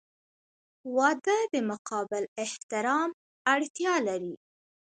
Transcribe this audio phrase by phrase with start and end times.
[0.95, 3.09] •واده د متقابل احترام
[3.53, 4.33] اړتیا لري.